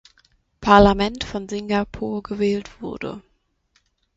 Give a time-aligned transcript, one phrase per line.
[0.61, 3.21] Parlament von Singapur gewählt wurde.